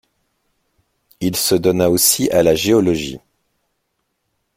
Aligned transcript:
Il 1.19 1.35
se 1.35 1.53
donna 1.53 1.91
aussi 1.91 2.27
à 2.31 2.41
la 2.41 2.55
géologie. 2.55 3.19